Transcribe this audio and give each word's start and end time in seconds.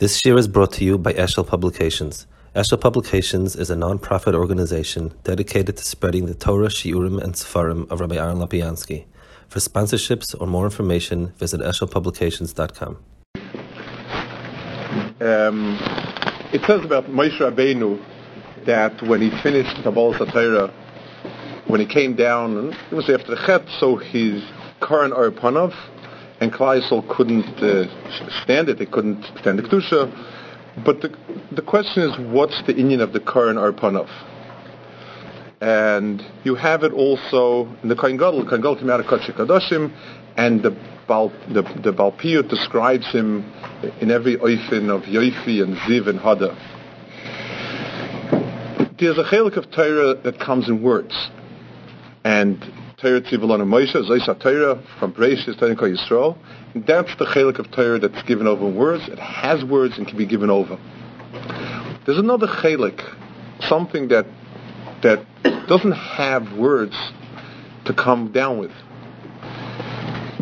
This 0.00 0.24
year 0.24 0.38
is 0.38 0.48
brought 0.48 0.72
to 0.72 0.84
you 0.86 0.96
by 0.96 1.12
Eshel 1.12 1.46
Publications. 1.46 2.26
Eshel 2.56 2.80
Publications 2.80 3.54
is 3.54 3.68
a 3.68 3.76
non-profit 3.76 4.34
organization 4.34 5.12
dedicated 5.24 5.76
to 5.76 5.84
spreading 5.84 6.24
the 6.24 6.32
Torah, 6.32 6.68
Shiurim, 6.68 7.22
and 7.22 7.34
Sefarim 7.34 7.86
of 7.90 8.00
Rabbi 8.00 8.16
Aaron 8.16 8.38
Lapiansky. 8.38 9.04
For 9.48 9.58
sponsorships 9.58 10.34
or 10.40 10.46
more 10.46 10.64
information, 10.64 11.34
visit 11.36 11.60
eshelpublications.com. 11.60 12.96
Um, 15.20 15.78
it 16.54 16.62
says 16.66 16.82
about 16.82 17.04
Moshe 17.10 17.38
Rabbeinu 17.38 18.02
that 18.64 19.02
when 19.02 19.20
he 19.20 19.28
finished 19.42 19.82
Kabbalah 19.82 20.16
Satira, 20.18 20.72
when 21.66 21.78
he 21.78 21.84
came 21.84 22.16
down, 22.16 22.72
it 22.90 22.94
was 22.94 23.10
after 23.10 23.34
the 23.34 23.42
Chet, 23.44 23.68
so 23.78 23.96
his 23.96 24.42
Karan 24.80 25.12
Ohr 25.12 25.30
Panav 25.30 25.74
and 26.40 26.52
Klaisel 26.52 27.06
couldn't 27.14 27.44
uh, 27.62 27.86
stand 28.42 28.68
it. 28.68 28.78
They 28.78 28.86
couldn't 28.86 29.22
stand 29.40 29.58
the 29.58 29.62
Kedusha. 29.62 30.10
But 30.84 31.02
the, 31.02 31.14
the 31.52 31.62
question 31.62 32.02
is, 32.02 32.18
what's 32.18 32.62
the 32.66 32.74
inyan 32.74 33.00
of 33.00 33.12
the 33.12 33.20
Karan 33.20 33.58
Ohr 33.58 33.72
Panav? 33.72 34.08
And 35.60 36.24
you 36.44 36.54
have 36.54 36.84
it 36.84 36.92
also 36.92 37.68
in 37.82 37.90
the 37.90 37.96
Kohen 37.96 38.16
Gadol. 38.16 38.44
Kohen 38.44 38.62
Gadol 38.62 38.76
came 38.76 38.90
out 38.90 39.00
of 39.00 39.06
Kodesh 39.06 39.30
Kadoshim, 39.34 39.92
and 40.36 40.62
the 40.62 40.70
Bal, 41.06 41.30
the, 41.48 41.62
the 41.82 42.42
describes 42.48 43.06
him 43.10 43.44
in 44.00 44.10
every 44.10 44.36
oifin 44.36 44.88
of 44.88 45.02
Yoifi 45.02 45.62
and 45.62 45.76
Ziv 45.78 46.06
and 46.06 46.20
Hada. 46.20 46.56
There's 48.96 49.18
a 49.18 49.24
chelik 49.24 49.56
of 49.56 49.70
Torah 49.72 50.14
that 50.14 50.38
comes 50.38 50.68
in 50.68 50.82
words. 50.82 51.30
And 52.22 52.62
Torah 53.00 53.20
Tzivalon 53.22 53.62
Moshe, 53.64 53.94
Zoisa 53.94 54.38
Torah, 54.38 54.82
from 54.98 55.12
Bereshit, 55.14 55.58
Torah 55.58 55.74
Yisrael. 55.74 56.36
And 56.74 56.86
that's 56.86 57.14
the 57.16 57.24
chelik 57.24 57.58
of 57.58 57.70
Torah 57.70 57.98
that's 57.98 58.22
given 58.24 58.46
over 58.46 58.66
in 58.66 58.76
words. 58.76 59.08
It 59.08 59.18
has 59.18 59.64
words 59.64 59.96
and 59.96 60.06
can 60.06 60.18
be 60.18 60.26
given 60.26 60.50
over. 60.50 60.78
There's 62.04 62.18
another 62.18 62.46
chelik, 62.46 63.00
something 63.60 64.08
that 64.08 64.26
that 65.02 65.24
doesn't 65.66 65.92
have 65.92 66.52
words 66.58 66.94
to 67.86 67.94
come 67.94 68.32
down 68.32 68.58
with. 68.58 68.72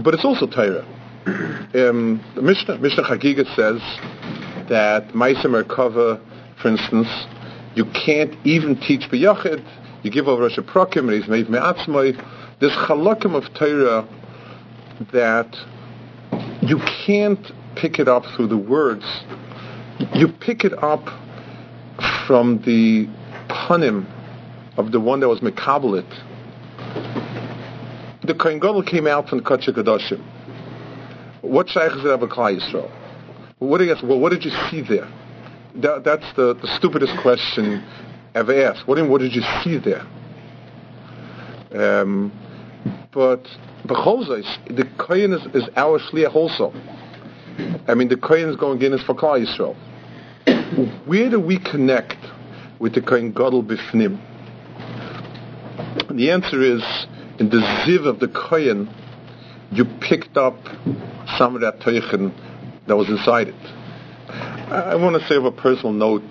But 0.03 0.15
it's 0.15 0.25
also 0.25 0.47
Torah. 0.47 0.85
Um, 1.27 2.25
the 2.35 2.43
Mishnah, 2.43 2.79
Mishnah 2.79 3.05
Chagiga 3.05 3.45
says 3.55 3.81
that 4.69 5.09
Maisa 5.09 5.47
Merkava, 5.47 6.21
for 6.61 6.69
instance, 6.69 7.09
you 7.77 7.85
can't 7.85 8.35
even 8.45 8.77
teach 8.81 9.03
B'yachid, 9.11 9.65
you 10.03 10.11
give 10.11 10.27
over 10.27 10.43
Rosh 10.43 10.59
Prakim, 10.59 11.09
and 11.09 11.13
he's 11.13 11.29
made 11.29 11.49
Me'atzmai. 11.49 12.17
There's 12.61 12.73
chalakim 12.73 13.37
of 13.37 13.45
Torah 13.55 14.05
that 15.13 15.57
you 16.61 16.81
can't 17.07 17.53
pick 17.77 18.01
it 18.01 18.09
up 18.09 18.25
through 18.35 18.49
the 18.49 18.59
words. 18.59 19.05
You 20.15 20.27
pick 20.27 20.65
it 20.65 20.73
up 20.83 21.05
from 22.27 22.61
the 22.63 23.07
panim 23.49 24.07
of 24.77 24.91
the 24.91 24.99
one 24.99 25.21
that 25.21 25.29
was 25.29 25.39
Mekabelit. 25.39 26.09
The 28.25 28.35
Kohen 28.35 28.59
Gadol 28.59 28.83
came 28.83 29.07
out 29.07 29.29
from 29.29 29.39
the 29.39 29.45
Kadoshim. 29.45 30.21
What 31.43 31.69
shaykh 31.69 31.93
is 31.93 32.05
it 32.05 32.11
of 32.11 32.23
a 32.23 32.27
Klai 32.27 32.59
Yisrael? 32.59 32.91
What, 33.61 33.81
you, 33.81 33.95
well, 34.03 34.19
what 34.19 34.31
did 34.31 34.45
you 34.45 34.51
see 34.69 34.83
there? 34.83 35.09
That, 35.77 36.03
that's 36.03 36.27
the, 36.35 36.55
the 36.55 36.67
stupidest 36.77 37.17
question 37.23 37.85
ever 38.35 38.53
asked. 38.65 38.89
What, 38.89 39.01
what 39.09 39.21
did 39.21 39.35
you 39.35 39.43
see 39.63 39.79
there? 39.79 40.05
Um, 41.73 42.33
but 43.13 43.43
the 43.85 43.95
Kohen 44.99 45.33
is, 45.33 45.47
is 45.55 45.69
our 45.77 45.99
Shliach 45.99 46.35
also. 46.35 46.73
I 47.89 47.95
mean, 47.95 48.09
the 48.09 48.17
Kohen 48.17 48.49
is 48.51 48.57
going 48.57 48.81
in 48.83 48.97
for 48.99 49.15
Klal 49.15 49.45
Yisrael. 49.45 49.77
Where 51.07 51.31
do 51.31 51.41
we 51.41 51.59
connect 51.59 52.17
with 52.79 52.95
the 52.95 53.01
Kohen 53.01 53.33
Gadol 53.33 53.65
Bifnim? 53.65 54.21
The 56.11 56.31
answer 56.31 56.63
is, 56.63 56.83
in 57.39 57.49
the 57.51 57.59
Ziv 57.59 58.07
of 58.07 58.21
the 58.21 58.29
Kohen, 58.29 58.89
you 59.73 59.85
picked 60.01 60.37
up 60.37 60.57
some 61.39 61.55
of 61.55 61.61
that 61.63 61.81
Teichen 61.81 62.33
that 62.87 62.97
was 62.97 63.09
inside 63.09 63.49
it. 63.49 63.55
I, 64.71 64.97
want 64.97 65.21
to 65.21 65.27
say 65.27 65.37
of 65.37 65.45
a 65.45 65.53
personal 65.53 65.93
note, 65.93 66.23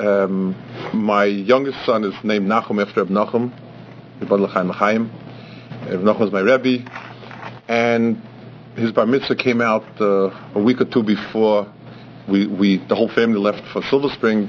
um, 0.00 0.56
my 0.92 1.24
youngest 1.24 1.84
son 1.86 2.04
is 2.04 2.14
named 2.24 2.48
Nachum 2.48 2.84
after 2.84 3.04
Reb 3.04 3.10
Nachum, 3.12 3.52
Reb 4.20 4.32
L'chaim. 4.32 5.10
Reb 5.86 6.00
Nachum 6.00 6.20
was 6.20 6.32
my 6.32 6.40
Rebbe, 6.40 6.90
and 7.68 8.20
his 8.74 8.90
bar 8.92 9.04
mitzvah 9.04 9.36
came 9.36 9.60
out 9.60 9.84
uh, 10.00 10.30
a 10.54 10.62
week 10.62 10.80
or 10.80 10.86
two 10.86 11.02
before 11.02 11.70
we, 12.26 12.46
we, 12.46 12.78
the 12.88 12.94
whole 12.94 13.10
family 13.10 13.38
left 13.38 13.62
for 13.70 13.82
Silver 13.82 14.08
Spring, 14.08 14.48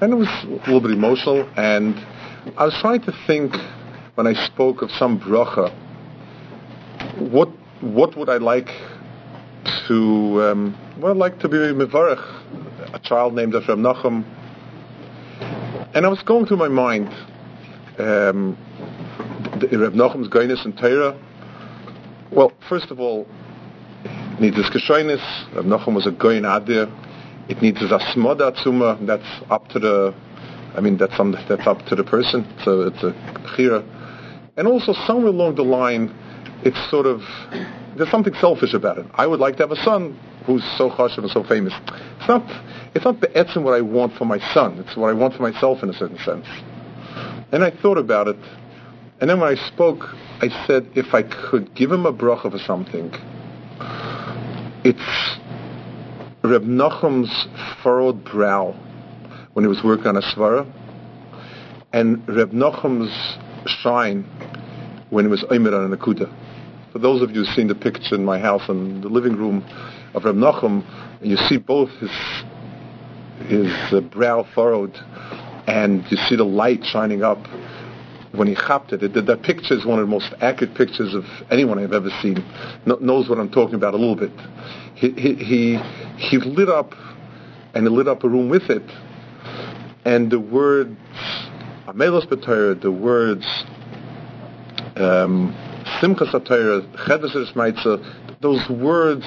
and 0.00 0.12
it 0.12 0.16
was 0.16 0.28
a 0.44 0.46
little 0.46 0.80
bit 0.80 0.92
emotional, 0.92 1.48
and 1.56 1.96
I 2.56 2.66
was 2.66 2.78
trying 2.80 3.00
to 3.02 3.12
think 3.26 3.52
when 4.14 4.28
I 4.28 4.34
spoke 4.46 4.82
of 4.82 4.92
some 4.92 5.18
bracha, 5.18 5.74
what 7.18 7.48
what 7.80 8.16
would 8.16 8.28
I 8.28 8.36
like 8.36 8.70
to 9.88 10.42
um, 10.42 10.78
well, 11.00 11.10
I'd 11.10 11.16
like 11.16 11.40
to 11.40 11.48
be 11.48 11.56
mevarich, 11.56 12.94
a 12.94 12.98
child 13.00 13.34
named 13.34 13.56
after 13.56 13.74
Nachum, 13.74 14.24
and 15.94 16.06
I 16.06 16.08
was 16.08 16.22
going 16.22 16.46
through 16.46 16.58
my 16.58 16.68
mind 16.68 17.08
um, 17.98 18.56
Reb 19.62 19.94
Nachum's 19.94 20.28
Gainis 20.28 20.64
and 20.64 20.76
Torah. 20.76 21.18
Well, 22.30 22.52
first 22.68 22.90
of 22.90 23.00
all, 23.00 23.26
it 24.04 24.40
needs 24.40 24.56
his 24.56 24.66
Keshoinis. 24.66 25.54
Reb 25.54 25.64
Nachum 25.64 25.94
was 25.94 26.06
a 26.06 26.10
Goyin 26.10 26.42
Adir. 26.42 26.90
It 27.48 27.60
needs 27.60 27.80
his 27.80 27.90
Asmoda 27.90 28.56
Tzuma. 28.56 29.04
That's 29.06 29.50
up 29.50 29.68
to 29.68 29.78
the, 29.78 30.14
I 30.76 30.80
mean, 30.80 30.96
that's, 30.96 31.18
on, 31.18 31.32
that's 31.48 31.66
up 31.66 31.84
to 31.86 31.96
the 31.96 32.04
person. 32.04 32.46
So 32.64 32.82
it's 32.82 33.02
a 33.02 33.12
Chira. 33.56 33.84
And 34.56 34.68
also 34.68 34.92
somewhere 34.92 35.28
along 35.28 35.56
the 35.56 35.64
line, 35.64 36.14
it's 36.64 36.78
sort 36.90 37.06
of, 37.06 37.20
there's 37.96 38.10
something 38.10 38.34
selfish 38.34 38.74
about 38.74 38.98
it. 38.98 39.06
I 39.14 39.26
would 39.26 39.40
like 39.40 39.56
to 39.56 39.62
have 39.62 39.72
a 39.72 39.82
son 39.82 40.18
who's 40.46 40.64
so 40.76 40.90
chashiv 40.90 41.18
and 41.18 41.30
so 41.30 41.42
famous. 41.44 41.72
It's 42.18 42.28
not, 42.28 42.42
it's 42.94 43.04
not 43.04 43.20
the 43.20 43.28
etzim 43.28 43.62
what 43.62 43.74
I 43.74 43.80
want 43.80 44.14
for 44.14 44.24
my 44.24 44.38
son. 44.52 44.78
It's 44.78 44.96
what 44.96 45.10
I 45.10 45.12
want 45.12 45.34
for 45.34 45.42
myself 45.42 45.82
in 45.82 45.90
a 45.90 45.92
certain 45.92 46.18
sense. 46.18 46.46
And 47.52 47.64
I 47.64 47.70
thought 47.70 47.98
about 47.98 48.28
it. 48.28 48.38
And 49.20 49.28
then 49.28 49.38
when 49.38 49.50
I 49.50 49.68
spoke, 49.68 50.04
I 50.40 50.48
said 50.66 50.88
if 50.94 51.12
I 51.12 51.22
could 51.22 51.74
give 51.74 51.92
him 51.92 52.06
a 52.06 52.12
bracha 52.12 52.50
for 52.50 52.58
something, 52.58 53.12
it's 54.82 55.38
Reb 56.42 56.62
Nachum's 56.62 57.46
furrowed 57.82 58.24
brow 58.24 58.72
when 59.52 59.62
he 59.62 59.68
was 59.68 59.84
working 59.84 60.06
on 60.06 60.16
a 60.16 60.22
svara, 60.22 60.66
and 61.92 62.26
Reb 62.26 62.52
Nachum's 62.52 63.12
shine 63.66 64.24
when 65.10 65.26
he 65.26 65.30
was 65.30 65.44
Omer 65.50 65.74
on 65.74 65.92
a 65.92 65.96
Nakuda. 65.96 66.34
For 66.92 66.98
those 66.98 67.20
of 67.20 67.30
you 67.30 67.44
who've 67.44 67.54
seen 67.54 67.68
the 67.68 67.74
picture 67.74 68.14
in 68.14 68.24
my 68.24 68.38
house 68.38 68.70
in 68.70 69.02
the 69.02 69.08
living 69.08 69.36
room 69.36 69.62
of 70.14 70.24
Reb 70.24 70.36
Nachum, 70.36 70.82
you 71.20 71.36
see 71.36 71.58
both 71.58 71.90
his 72.00 72.10
his 73.48 73.72
uh, 73.92 74.00
brow 74.00 74.46
furrowed, 74.54 74.96
and 75.66 76.10
you 76.10 76.16
see 76.16 76.36
the 76.36 76.44
light 76.44 76.84
shining 76.84 77.22
up 77.22 77.38
when 78.32 78.46
he 78.46 78.54
chapped 78.54 78.92
it. 78.92 79.00
That 79.00 79.42
picture 79.42 79.74
is 79.74 79.84
one 79.84 79.98
of 79.98 80.06
the 80.06 80.10
most 80.10 80.32
accurate 80.40 80.74
pictures 80.74 81.14
of 81.14 81.24
anyone 81.50 81.78
I've 81.78 81.92
ever 81.92 82.10
seen. 82.22 82.44
knows 82.86 83.28
what 83.28 83.38
I'm 83.38 83.50
talking 83.50 83.74
about 83.74 83.94
a 83.94 83.96
little 83.96 84.16
bit. 84.16 84.32
He, 84.94 85.10
he, 85.10 85.78
he, 86.16 86.38
lit 86.38 86.68
up, 86.68 86.94
and 87.74 87.84
he 87.84 87.90
lit 87.90 88.08
up 88.08 88.24
a 88.24 88.28
room 88.28 88.48
with 88.48 88.70
it. 88.70 88.82
And 90.04 90.30
the 90.30 90.40
words, 90.40 90.96
Amelos 91.86 92.26
B'Torah, 92.26 92.80
the 92.80 92.92
words, 92.92 93.46
um, 94.96 95.54
Simchas 96.00 96.32
HaTorah, 96.32 96.86
Chedesh 97.06 97.54
Maitza, 97.54 97.98
those 98.40 98.68
words 98.70 99.24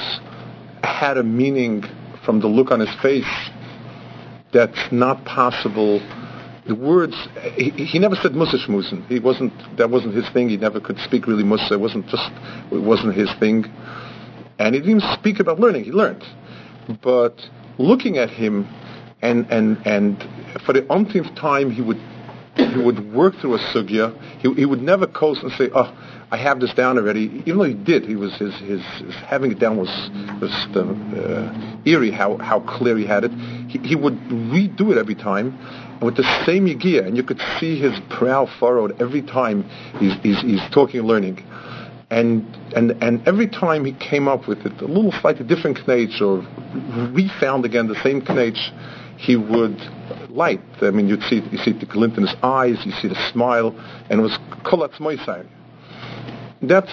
had 0.84 1.18
a 1.18 1.24
meaning 1.24 1.84
from 2.26 2.40
the 2.40 2.48
look 2.48 2.72
on 2.72 2.80
his 2.80 2.94
face 3.02 3.26
that's 4.54 4.92
not 4.92 5.24
possible 5.26 6.00
the 6.68 6.76
words 6.76 7.16
he, 7.56 7.72
he 7.72 8.00
never 8.00 8.16
said 8.16 8.34
Musa 8.36 8.58
Shmusen. 8.58 9.06
He 9.08 9.20
wasn't 9.20 9.54
that 9.78 9.90
wasn't 9.90 10.16
his 10.16 10.30
thing. 10.30 10.50
He 10.50 10.58
never 10.58 10.80
could 10.80 10.98
speak 11.00 11.28
really 11.28 11.44
Musa. 11.44 11.74
It 11.74 11.80
wasn't 11.80 12.08
just 12.08 12.30
it 12.72 12.82
wasn't 12.82 13.16
his 13.16 13.30
thing. 13.40 13.66
And 14.60 14.76
he 14.76 14.82
didn't 14.82 14.98
even 14.98 15.18
speak 15.20 15.40
about 15.40 15.60
learning. 15.60 15.84
He 15.84 15.92
learned. 15.92 16.24
But 17.02 17.36
looking 17.78 18.18
at 18.18 18.30
him 18.30 18.68
and 19.22 19.46
and 19.52 19.78
and 19.86 20.18
for 20.66 20.74
the 20.74 20.90
umpteenth 20.92 21.34
time 21.36 21.72
he 21.72 21.82
would 21.82 22.00
he 22.56 22.78
would 22.78 23.14
work 23.14 23.36
through 23.36 23.56
a 23.56 23.60
sugya. 23.60 24.16
He, 24.40 24.54
he 24.54 24.66
would 24.66 24.82
never 24.82 25.08
coast 25.08 25.44
and 25.44 25.52
say, 25.54 25.70
"Oh, 25.74 25.92
I 26.32 26.38
have 26.38 26.60
this 26.60 26.74
down 26.74 26.98
already." 26.98 27.44
Even 27.46 27.58
though 27.58 27.64
he 27.64 27.74
did, 27.74 28.06
he 28.06 28.16
was 28.16 28.34
his 28.36 28.54
his, 28.56 28.82
his 28.82 29.16
having 29.16 29.52
it 29.52 29.60
down 29.60 29.78
was 29.78 29.90
was 30.42 30.52
uh, 30.76 31.82
eerie 31.86 32.12
how 32.12 32.38
how 32.38 32.60
clear 32.62 32.98
he 32.98 33.06
had 33.06 33.24
it. 33.24 33.32
He, 33.70 33.80
he 33.80 33.96
would 33.96 34.16
redo 34.30 34.92
it 34.92 34.98
every 34.98 35.16
time, 35.16 35.58
with 36.02 36.16
the 36.16 36.44
same 36.46 36.68
Yigiyah, 36.68 37.08
and 37.08 37.18
you 37.18 37.24
could 37.24 37.42
see 37.60 37.80
his 37.80 38.00
brow 38.20 38.46
furrowed 38.60 39.02
every 39.02 39.22
time 39.22 39.64
he's, 40.00 40.14
he's, 40.22 40.42
he's 40.42 40.70
talking 40.72 41.00
and 41.00 41.08
learning. 41.08 41.44
and 42.10 42.46
and 42.76 42.92
and 43.02 43.28
every 43.28 43.48
time 43.48 43.86
he 43.86 43.94
came 43.94 44.28
up 44.28 44.48
with 44.48 44.60
it, 44.66 44.80
a 44.82 44.86
little 44.86 45.12
slightly 45.22 45.46
different 45.46 45.88
knetch 45.88 46.22
or 46.22 46.46
refound 47.12 47.66
again 47.66 47.88
the 47.88 48.00
same 48.04 48.20
knetch, 48.20 48.72
he 49.18 49.36
would 49.36 49.80
light. 50.30 50.62
I 50.82 50.92
mean, 50.92 51.08
you'd 51.08 51.24
see 51.24 51.42
you 51.52 51.58
see 51.60 51.72
the 51.72 51.86
glint 51.86 52.18
in 52.18 52.24
his 52.24 52.36
eyes, 52.44 52.78
you 52.86 52.92
see 52.94 53.08
the 53.08 53.32
smile, 53.32 53.76
and 54.10 54.20
it 54.20 54.24
was 54.24 54.38
kolatz 54.64 54.98
moisai. 55.00 55.46
That's 56.62 56.92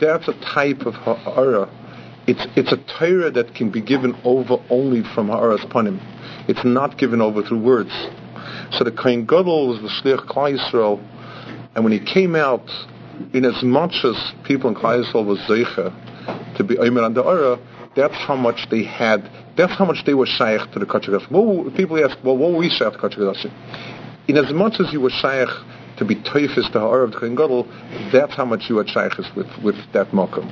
that's 0.00 0.28
a 0.28 0.34
type 0.54 0.82
of 0.82 0.94
ha'ara. 0.94 1.68
It's 2.26 2.46
it's 2.56 2.72
a 2.72 2.76
Torah 2.98 3.30
that 3.30 3.54
can 3.54 3.70
be 3.70 3.80
given 3.80 4.18
over 4.24 4.56
only 4.70 5.02
from 5.14 5.28
ha'ara's 5.28 5.64
panim. 5.70 6.00
It's 6.48 6.64
not 6.64 6.98
given 6.98 7.20
over 7.20 7.42
through 7.42 7.62
words. 7.62 7.92
So 8.72 8.84
the 8.84 8.92
Kohen 8.92 9.26
Gadol 9.26 9.68
was 9.68 9.80
the 9.80 9.88
Shliach 9.88 10.26
Klal 10.26 10.58
Yisrael, 10.58 11.00
and 11.74 11.84
when 11.84 11.92
he 11.92 12.00
came 12.00 12.34
out, 12.34 12.68
in 13.32 13.44
as 13.44 13.62
much 13.62 14.04
as 14.04 14.16
people 14.44 14.68
in 14.70 14.76
Klal 14.76 15.04
Yisrael 15.04 15.24
was 15.24 15.38
zeicha 15.40 16.56
to 16.56 16.64
be 16.64 16.78
Omer 16.78 17.02
and 17.04 17.14
the 17.14 17.58
that's 17.94 18.14
how 18.14 18.36
much 18.36 18.68
they 18.70 18.84
had, 18.84 19.30
that's 19.56 19.72
how 19.72 19.84
much 19.84 20.04
they 20.06 20.14
were 20.14 20.26
shaykh 20.26 20.70
to 20.72 20.78
the 20.78 20.86
Kachagash. 20.86 21.28
Well, 21.30 21.70
people 21.76 22.02
ask, 22.02 22.16
well, 22.24 22.36
what 22.36 22.52
were 22.52 22.58
we 22.58 22.70
shaykh 22.70 22.92
to 22.92 22.98
Kachagash? 22.98 23.50
In 24.28 24.36
as 24.36 24.52
much 24.52 24.80
as 24.80 24.92
you 24.92 25.00
were 25.00 25.10
shaykh 25.10 25.48
to 25.98 26.04
be 26.04 26.14
teufis 26.16 26.70
to 26.72 26.80
Ha'ar 26.80 27.02
of 27.02 27.12
the 27.12 27.18
Kohen 27.18 27.34
Gadol, 27.34 27.66
that's 28.12 28.34
how 28.34 28.44
much 28.44 28.68
you 28.68 28.76
were 28.76 28.86
shaykh 28.86 29.16
with, 29.36 29.48
with 29.62 29.76
that 29.92 30.08
makom. 30.08 30.48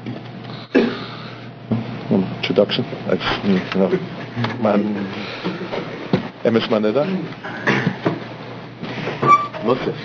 Introduction? 2.11 2.85
That's, 3.07 3.47
you 3.47 3.61
know, 3.79 3.89
man, 4.61 5.07
Emes 6.45 6.69
Maneda? 6.69 7.07
Moses. 9.65 9.97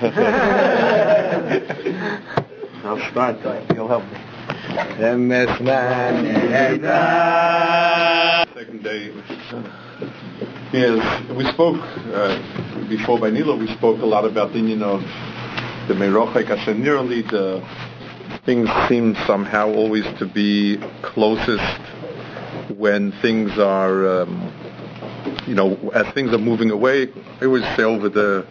I'll 2.84 3.00
start. 3.10 3.36
You'll 3.74 3.88
help 3.88 4.04
me. 4.04 4.18
Emes 4.98 5.58
Maneda. 5.60 6.88
Yes, 10.72 11.30
we 11.36 11.44
spoke 11.52 11.80
uh, 12.12 12.86
before 12.88 13.18
by 13.18 13.30
Nilo. 13.30 13.56
We 13.58 13.68
spoke 13.74 14.00
a 14.02 14.06
lot 14.06 14.24
about 14.24 14.52
the 14.52 14.58
you 14.58 14.82
of 14.84 15.00
the 15.88 15.94
Merochek 15.94 16.76
Nearly 16.78 17.22
the 17.22 17.66
things 18.44 18.68
seem 18.88 19.14
somehow 19.26 19.72
always 19.72 20.04
to 20.18 20.26
be 20.26 20.76
closest 21.02 21.80
when 22.76 23.12
things 23.22 23.58
are 23.58 24.22
um, 24.22 24.52
you 25.46 25.54
know 25.54 25.76
as 25.94 26.12
things 26.14 26.32
are 26.32 26.38
moving 26.38 26.70
away. 26.70 27.08
I 27.40 27.46
always 27.46 27.64
say 27.76 27.84
over 27.84 28.08
the 28.08 28.46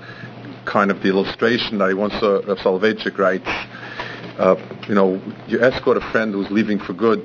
kind 0.66 0.92
of 0.92 1.02
the 1.02 1.10
illustration 1.10 1.78
that 1.78 1.90
I 1.90 1.94
once 1.94 2.14
saw 2.14 2.42
Rav 2.48 2.58
Soloveitchik 2.58 3.18
writes. 3.18 3.48
Uh, 4.38 4.56
you 4.88 4.94
know, 4.94 5.22
you 5.48 5.60
escort 5.62 5.98
a 5.98 6.12
friend 6.12 6.34
who's 6.34 6.50
leaving 6.52 6.78
for 6.80 6.94
good, 6.94 7.22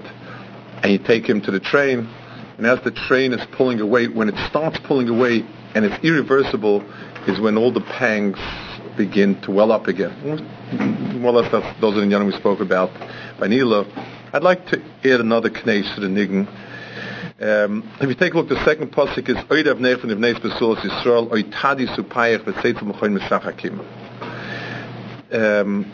and 0.82 0.92
you 0.92 0.98
take 0.98 1.28
him 1.28 1.42
to 1.42 1.50
the 1.50 1.60
train, 1.60 2.08
and 2.58 2.66
as 2.66 2.80
the 2.82 2.90
train 2.90 3.32
is 3.32 3.44
pulling 3.52 3.80
away, 3.80 4.08
when 4.08 4.28
it 4.28 4.36
starts 4.48 4.78
pulling 4.84 5.08
away 5.08 5.44
and 5.74 5.84
it's 5.84 6.04
irreversible, 6.04 6.84
is 7.26 7.40
when 7.40 7.56
all 7.56 7.72
the 7.72 7.80
pangs 7.80 8.38
begin 8.96 9.40
to 9.42 9.50
well 9.50 9.72
up 9.72 9.86
again. 9.86 10.12
More 11.20 11.34
or 11.34 11.42
those 11.42 11.96
are 11.96 12.00
the 12.00 12.06
young 12.06 12.26
we 12.26 12.32
spoke 12.32 12.60
about 12.60 12.90
by 13.38 13.46
Nilo. 13.46 13.86
I'd 14.32 14.42
like 14.42 14.66
to 14.68 14.82
add 15.04 15.20
another 15.20 15.50
knesh 15.50 15.94
to 15.94 16.00
the 16.00 16.08
niggin. 16.08 16.48
Um, 17.40 17.90
if 18.00 18.08
you 18.08 18.14
take 18.14 18.34
a 18.34 18.36
look, 18.36 18.48
the 18.48 18.64
second 18.64 18.92
pasuk 18.92 19.28
is 19.28 19.36
Oid 19.36 19.66
Avnei 19.66 20.00
from 20.00 20.10
Ibnei 20.10 20.34
Besulas 20.34 20.78
Yisrael 20.78 21.28
Oid 21.30 21.52
Tadi 21.52 21.86
Supayach 21.86 22.44
V'Seitzel 22.44 22.82
Mechoin 22.82 23.18
Mesach 23.18 23.46
Um 25.32 25.90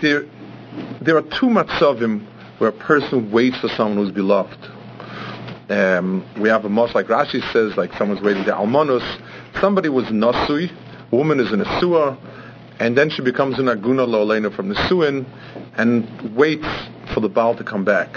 There, 0.00 0.24
there 1.02 1.16
are 1.16 1.22
two 1.22 1.46
matzavim 1.46 2.26
where 2.58 2.70
a 2.70 2.72
person 2.72 3.30
waits 3.30 3.58
for 3.60 3.68
someone 3.68 3.96
who's 3.96 4.14
beloved. 4.14 4.58
Um, 5.68 6.24
we 6.40 6.48
have 6.48 6.64
a 6.64 6.68
most 6.68 6.94
like 6.94 7.06
Rashi 7.06 7.40
says, 7.52 7.76
like 7.76 7.92
someone's 7.94 8.20
waiting 8.20 8.44
the 8.44 8.52
almanos. 8.52 9.02
Somebody 9.60 9.88
was 9.88 10.04
nasui, 10.06 10.70
woman 11.10 11.40
is 11.40 11.52
in 11.52 11.60
a 11.60 11.80
sewer, 11.80 12.16
and 12.78 12.96
then 12.98 13.08
she 13.10 13.22
becomes 13.22 13.58
an 13.58 13.66
aguna 13.66 14.06
lo'olena 14.06 14.54
from 14.54 14.68
the 14.68 14.88
suin, 14.88 15.26
and 15.76 16.36
waits 16.36 16.66
for 17.14 17.20
the 17.20 17.28
baal 17.28 17.56
to 17.56 17.64
come 17.64 17.84
back 17.84 18.16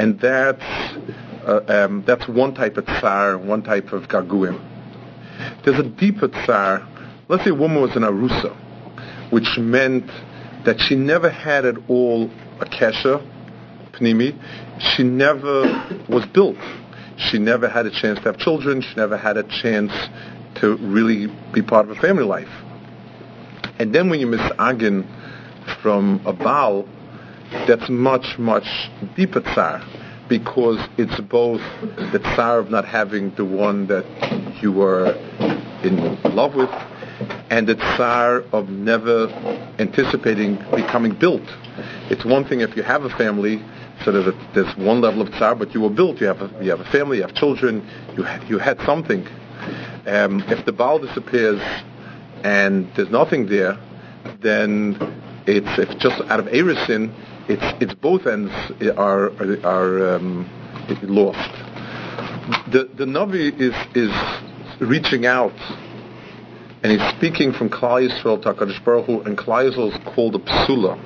and 0.00 0.18
that's 0.18 0.64
uh, 1.46 1.60
um, 1.68 2.02
that's 2.06 2.26
one 2.26 2.54
type 2.54 2.78
of 2.78 2.86
tsar, 2.86 3.36
one 3.36 3.62
type 3.62 3.92
of 3.92 4.04
gaguim. 4.04 4.58
There's 5.62 5.78
a 5.78 5.82
deeper 5.82 6.28
tsar. 6.28 6.88
Let's 7.28 7.44
say 7.44 7.50
a 7.50 7.54
woman 7.54 7.82
was 7.82 7.94
an 7.96 8.02
arusa, 8.02 8.56
which 9.30 9.58
meant 9.58 10.06
that 10.64 10.80
she 10.80 10.94
never 10.94 11.28
had 11.28 11.66
at 11.66 11.76
all 11.88 12.30
a 12.60 12.64
kesha, 12.64 13.20
pnimi. 14.00 14.36
She 14.80 15.02
never 15.02 15.62
was 16.08 16.24
built. 16.26 16.56
She 17.16 17.38
never 17.38 17.68
had 17.68 17.86
a 17.86 17.90
chance 17.90 18.18
to 18.20 18.24
have 18.24 18.38
children. 18.38 18.80
She 18.80 18.94
never 18.96 19.16
had 19.16 19.36
a 19.36 19.42
chance 19.42 19.92
to 20.56 20.76
really 20.78 21.26
be 21.52 21.62
part 21.62 21.88
of 21.88 21.96
a 21.96 22.00
family 22.00 22.24
life. 22.24 22.48
And 23.78 23.94
then 23.94 24.10
when 24.10 24.20
you 24.20 24.26
miss 24.26 24.40
agin 24.58 25.06
from 25.82 26.20
a 26.26 26.32
that's 27.66 27.88
much, 27.88 28.38
much 28.38 28.66
deeper 29.16 29.40
tsar 29.40 29.82
because 30.28 30.78
it's 30.96 31.20
both 31.22 31.60
the 32.12 32.20
tsar 32.34 32.60
of 32.60 32.70
not 32.70 32.84
having 32.84 33.34
the 33.34 33.44
one 33.44 33.86
that 33.88 34.04
you 34.62 34.70
were 34.70 35.12
in 35.82 36.22
love 36.36 36.54
with 36.54 36.70
and 37.50 37.66
the 37.66 37.74
tsar 37.74 38.42
of 38.52 38.68
never 38.68 39.26
anticipating 39.78 40.56
becoming 40.74 41.12
built. 41.18 41.42
It's 42.10 42.24
one 42.24 42.44
thing 42.44 42.60
if 42.60 42.76
you 42.76 42.82
have 42.82 43.02
a 43.02 43.10
family, 43.10 43.62
so 44.04 44.12
that 44.12 44.34
there's 44.54 44.76
one 44.76 45.00
level 45.00 45.22
of 45.22 45.28
tsar, 45.34 45.54
but 45.54 45.74
you 45.74 45.80
were 45.80 45.90
built. 45.90 46.20
You 46.20 46.26
have 46.28 46.40
a, 46.40 46.64
you 46.64 46.70
have 46.70 46.80
a 46.80 46.90
family, 46.90 47.18
you 47.18 47.22
have 47.22 47.34
children, 47.34 47.86
you, 48.16 48.22
ha- 48.22 48.44
you 48.48 48.58
had 48.58 48.78
something. 48.86 49.26
Um, 50.06 50.42
if 50.48 50.64
the 50.64 50.72
Baal 50.72 50.98
disappears 50.98 51.60
and 52.42 52.90
there's 52.96 53.10
nothing 53.10 53.46
there, 53.46 53.78
then 54.42 54.96
it's, 55.46 55.78
it's 55.78 56.02
just 56.02 56.20
out 56.30 56.40
of 56.40 56.46
Erisin, 56.46 57.12
it's 57.50 57.82
it's 57.82 57.94
both 57.94 58.26
ends 58.26 58.52
are 58.96 59.30
are 59.66 60.14
um, 60.14 60.48
lost. 61.02 61.50
The 62.70 62.88
the 62.96 63.04
Navi 63.04 63.52
is 63.60 63.74
is 63.96 64.12
reaching 64.80 65.26
out, 65.26 65.58
and 66.82 66.92
he's 66.92 67.16
speaking 67.16 67.52
from 67.52 67.68
Klal 67.68 68.08
Yisrael 68.08 68.40
to 68.42 68.54
Hakadosh 68.54 68.84
Baruch 68.84 69.06
Hu, 69.06 69.20
and 69.22 69.36
Klal 69.36 69.68
Yisrael 69.68 69.92
is 69.92 70.14
called 70.14 70.36
a 70.36 70.38
psula, 70.38 70.96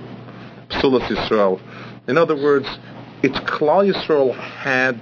psula 0.69 1.01
Yisrael. 1.09 1.61
In 2.07 2.19
other 2.19 2.37
words, 2.37 2.67
it's 3.23 3.39
Klal 3.51 3.91
Yisrael 3.91 4.35
had 4.39 5.01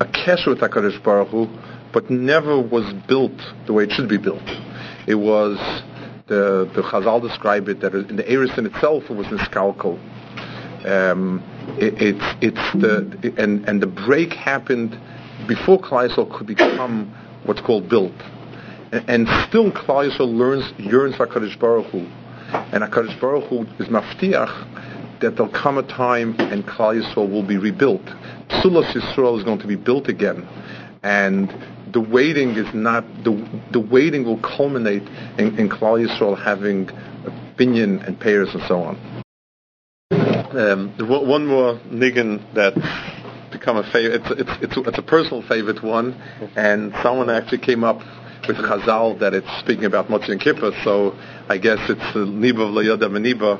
a 0.00 0.04
kesher 0.04 0.48
with 0.48 0.60
Hakadosh 0.60 1.02
Baruch 1.02 1.28
Hu, 1.28 1.48
but 1.92 2.10
never 2.10 2.60
was 2.60 2.92
built 3.08 3.32
the 3.66 3.72
way 3.72 3.84
it 3.84 3.92
should 3.92 4.08
be 4.08 4.18
built. 4.18 4.48
It 5.06 5.16
was 5.16 5.58
the 6.28 6.70
the 6.74 6.82
Chazal 6.82 7.20
describe 7.20 7.68
it 7.68 7.80
that 7.80 7.94
in 7.94 8.16
the 8.16 8.30
Eris 8.30 8.56
in 8.56 8.66
itself 8.66 9.04
it 9.10 9.16
was 9.16 9.26
miscalcul 9.26 9.98
um, 10.86 11.42
it, 11.78 11.94
it's 12.40 12.72
the 12.74 13.34
and 13.38 13.68
and 13.68 13.82
the 13.82 13.86
break 13.86 14.32
happened 14.32 14.98
before 15.46 15.80
Kleisel 15.80 16.36
could 16.36 16.46
become 16.46 17.14
what's 17.44 17.60
called 17.60 17.88
built, 17.88 18.12
and, 18.92 19.08
and 19.08 19.28
still 19.48 19.70
Kleisel 19.70 20.32
learns 20.32 20.72
yearns 20.78 21.14
Hakadosh 21.16 21.58
Baruch 21.58 21.86
Hu, 21.86 21.98
and 22.72 22.82
Hakadosh 22.82 23.20
Baruch 23.20 23.44
Hu 23.44 23.62
is 23.78 23.88
maftiach 23.88 24.91
that 25.22 25.36
there'll 25.36 25.52
come 25.52 25.78
a 25.78 25.82
time 25.82 26.34
and 26.38 26.64
Klal 26.64 27.00
Yisrael 27.00 27.30
will 27.30 27.46
be 27.46 27.56
rebuilt. 27.56 28.04
Psulas 28.48 28.92
Yisrael 28.92 29.38
is 29.38 29.44
going 29.44 29.60
to 29.60 29.66
be 29.66 29.76
built 29.76 30.08
again, 30.08 30.46
and 31.02 31.50
the 31.92 32.00
waiting 32.00 32.50
is 32.50 32.72
not 32.74 33.04
the 33.24 33.32
the 33.72 33.80
waiting 33.80 34.24
will 34.24 34.40
culminate 34.40 35.02
in, 35.38 35.58
in 35.58 35.68
Klal 35.68 36.04
Yisrael 36.04 36.36
having 36.42 36.86
binyan 37.56 38.06
and 38.06 38.18
payers 38.20 38.48
and 38.52 38.62
so 38.68 38.82
on. 38.82 39.22
Um, 40.54 40.92
one 40.98 41.46
more 41.46 41.78
niggin 41.88 42.42
that 42.54 42.74
become 43.50 43.78
a 43.78 43.90
favorite. 43.90 44.20
It's, 44.20 44.40
it's, 44.40 44.62
it's, 44.62 44.88
it's, 44.88 44.98
a 44.98 45.02
personal 45.02 45.42
favorite 45.42 45.82
one, 45.82 46.12
and 46.56 46.92
someone 47.02 47.30
actually 47.30 47.58
came 47.58 47.84
up 47.84 47.98
with 48.46 48.56
Chazal 48.56 49.18
that 49.20 49.32
it's 49.34 49.48
speaking 49.60 49.84
about 49.84 50.10
Mochi 50.10 50.32
and 50.32 50.40
Kippur, 50.40 50.72
so 50.84 51.16
I 51.48 51.58
guess 51.58 51.78
it's 51.88 52.02
Niba 52.16 52.66
Layoda 52.68 53.08
Maniba. 53.08 53.58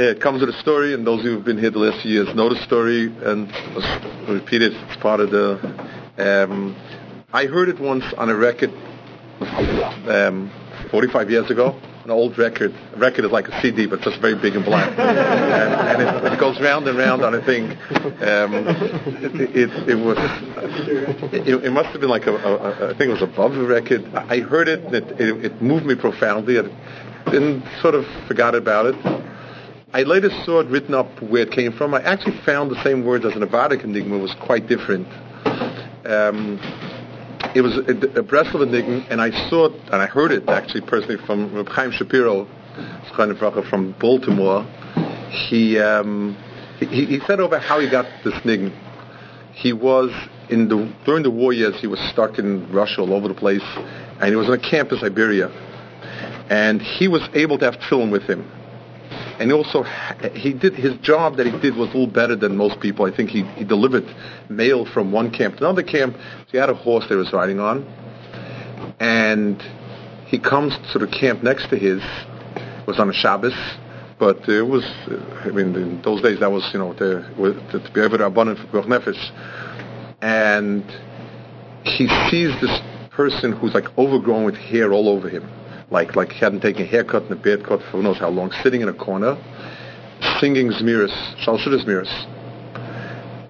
It 0.00 0.20
comes 0.20 0.40
with 0.42 0.50
a 0.54 0.60
story, 0.60 0.94
and 0.94 1.04
those 1.04 1.24
who 1.24 1.34
have 1.34 1.44
been 1.44 1.58
here 1.58 1.70
the 1.70 1.80
last 1.80 2.02
few 2.02 2.12
years 2.12 2.32
know 2.32 2.48
the 2.48 2.62
story, 2.62 3.06
and 3.06 3.50
I'll 3.50 4.34
repeat 4.34 4.62
it. 4.62 4.72
It's 4.72 4.96
part 5.02 5.18
of 5.18 5.32
the. 5.32 5.58
Um, 6.16 6.76
I 7.32 7.46
heard 7.46 7.68
it 7.68 7.80
once 7.80 8.04
on 8.16 8.30
a 8.30 8.36
record 8.36 8.70
um, 10.06 10.52
45 10.92 11.30
years 11.32 11.50
ago 11.50 11.76
an 12.04 12.12
old 12.12 12.38
record. 12.38 12.72
A 12.94 12.96
record 12.96 13.24
is 13.24 13.32
like 13.32 13.48
a 13.48 13.60
CD, 13.60 13.86
but 13.86 14.00
just 14.00 14.20
very 14.20 14.36
big 14.36 14.54
and 14.54 14.64
black, 14.64 14.88
and, 15.00 16.00
and 16.00 16.26
it, 16.26 16.32
it, 16.32 16.38
goes 16.38 16.60
round 16.60 16.86
and 16.86 16.96
round 16.96 17.22
on 17.22 17.34
a 17.34 17.44
thing. 17.44 17.72
Um, 18.22 18.54
it, 19.18 19.34
it, 19.34 19.88
it, 19.88 19.94
was. 19.96 20.16
It, 21.32 21.64
it, 21.64 21.72
must 21.72 21.88
have 21.88 22.00
been 22.00 22.08
like 22.08 22.28
a, 22.28 22.36
a, 22.36 22.54
a. 22.54 22.94
I 22.94 22.96
think 22.96 23.10
it 23.10 23.20
was 23.20 23.22
above 23.22 23.52
the 23.54 23.66
record. 23.66 24.06
I 24.14 24.38
heard 24.38 24.68
it. 24.68 24.94
It, 24.94 25.44
it, 25.44 25.60
moved 25.60 25.86
me 25.86 25.96
profoundly. 25.96 26.56
and 26.56 27.64
sort 27.82 27.96
of 27.96 28.06
forgot 28.28 28.54
about 28.54 28.86
it. 28.86 29.37
I 29.90 30.02
later 30.02 30.28
saw 30.44 30.60
it 30.60 30.66
written 30.66 30.92
up 30.92 31.22
where 31.22 31.42
it 31.42 31.50
came 31.50 31.72
from. 31.72 31.94
I 31.94 32.02
actually 32.02 32.36
found 32.44 32.70
the 32.70 32.82
same 32.84 33.06
words 33.06 33.24
as 33.24 33.34
an 33.34 33.40
Avadic 33.40 33.84
enigma 33.84 34.18
was 34.18 34.34
quite 34.34 34.66
different. 34.66 35.08
Um, 36.04 36.60
it 37.54 37.62
was 37.62 37.78
a, 37.78 38.20
a 38.20 38.22
Breslov 38.22 38.62
enigma, 38.62 39.06
and 39.08 39.18
I 39.22 39.30
saw 39.48 39.66
it, 39.66 39.72
and 39.90 40.02
I 40.02 40.06
heard 40.06 40.30
it 40.30 40.46
actually 40.46 40.82
personally 40.82 41.16
from 41.24 41.54
Reb 41.54 41.68
Chaim 41.68 41.90
Shapiro, 41.90 42.46
from 43.16 43.94
Baltimore. 43.98 44.62
He, 45.30 45.78
um, 45.78 46.36
he, 46.78 47.06
he 47.06 47.20
said 47.20 47.40
over 47.40 47.58
how 47.58 47.80
he 47.80 47.88
got 47.88 48.04
this 48.24 48.34
enigma. 48.44 48.70
He 49.54 49.72
was 49.72 50.10
in 50.50 50.68
the 50.68 50.92
during 51.06 51.22
the 51.22 51.30
war 51.30 51.54
years. 51.54 51.80
He 51.80 51.86
was 51.86 51.98
stuck 52.12 52.38
in 52.38 52.70
Russia 52.70 53.00
all 53.00 53.14
over 53.14 53.26
the 53.26 53.34
place, 53.34 53.64
and 54.20 54.28
he 54.28 54.36
was 54.36 54.48
in 54.48 54.52
a 54.52 54.58
camp 54.58 54.92
in 54.92 54.98
Siberia, 54.98 55.48
and 56.50 56.82
he 56.82 57.08
was 57.08 57.26
able 57.32 57.56
to 57.56 57.64
have 57.64 57.80
children 57.80 58.10
with 58.10 58.24
him 58.24 58.46
and 59.38 59.52
also 59.52 59.84
he 60.34 60.52
did 60.52 60.74
his 60.74 60.96
job 60.98 61.36
that 61.36 61.46
he 61.46 61.52
did 61.60 61.76
was 61.76 61.88
a 61.90 61.96
little 61.96 62.06
better 62.06 62.34
than 62.34 62.56
most 62.56 62.80
people. 62.80 63.06
I 63.06 63.14
think 63.14 63.30
he, 63.30 63.44
he 63.54 63.64
delivered 63.64 64.04
mail 64.48 64.84
from 64.84 65.12
one 65.12 65.30
camp 65.30 65.56
to 65.56 65.64
another 65.64 65.82
camp. 65.82 66.16
So 66.16 66.52
he 66.52 66.58
had 66.58 66.70
a 66.70 66.74
horse 66.74 67.04
that 67.04 67.14
he 67.14 67.16
was 67.16 67.32
riding 67.32 67.60
on, 67.60 67.86
and 68.98 69.62
he 70.26 70.38
comes 70.38 70.76
to 70.92 70.98
the 70.98 71.06
camp 71.06 71.42
next 71.42 71.68
to 71.70 71.76
his. 71.76 72.02
Was 72.86 72.98
on 72.98 73.10
a 73.10 73.12
Shabbos, 73.12 73.52
but 74.18 74.48
it 74.48 74.62
was. 74.62 74.82
I 75.44 75.50
mean, 75.50 75.74
in 75.76 76.02
those 76.02 76.22
days 76.22 76.40
that 76.40 76.50
was 76.50 76.68
you 76.72 76.78
know 76.78 76.94
the, 76.94 77.20
to 77.70 77.78
be 77.92 78.16
to 78.16 78.24
abundant 78.24 78.58
for 78.70 78.82
nefesh, 78.82 79.30
and 80.22 80.82
he 81.84 82.08
sees 82.30 82.58
this 82.62 82.80
person 83.10 83.52
who's 83.52 83.74
like 83.74 83.86
overgrown 83.98 84.44
with 84.44 84.56
hair 84.56 84.92
all 84.92 85.08
over 85.08 85.28
him 85.28 85.46
like 85.90 86.16
like 86.16 86.32
he 86.32 86.40
hadn't 86.40 86.60
taken 86.60 86.82
a 86.82 86.86
haircut 86.86 87.22
and 87.24 87.32
a 87.32 87.36
beard 87.36 87.64
cut 87.64 87.80
for 87.80 87.98
who 87.98 88.02
knows 88.02 88.18
how 88.18 88.28
long, 88.28 88.52
sitting 88.62 88.80
in 88.80 88.88
a 88.88 88.94
corner, 88.94 89.36
singing 90.40 90.70
Zmiris, 90.70 91.12
Shalshud 91.44 91.84
Zmiris. 91.84 92.34